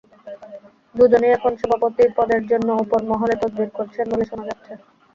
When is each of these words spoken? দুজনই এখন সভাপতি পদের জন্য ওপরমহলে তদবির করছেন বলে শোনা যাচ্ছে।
দুজনই 0.95 1.29
এখন 1.33 1.51
সভাপতি 1.61 2.03
পদের 2.17 2.41
জন্য 2.51 2.67
ওপরমহলে 2.81 3.35
তদবির 3.41 3.69
করছেন 3.77 4.05
বলে 4.11 4.25
শোনা 4.29 4.45
যাচ্ছে। 4.49 4.73